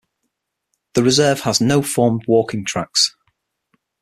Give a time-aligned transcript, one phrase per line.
[0.95, 3.15] The reserve has no formed walking tracks.